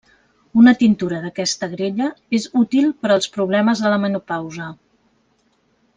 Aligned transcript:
Una 0.59 0.71
tintura 0.79 1.19
d'aquesta 1.25 1.67
agrella 1.71 2.09
és 2.39 2.49
útil 2.63 2.89
per 3.03 3.13
als 3.17 3.31
problemes 3.39 3.85
de 3.87 3.93
la 3.95 4.03
menopausa. 4.07 4.75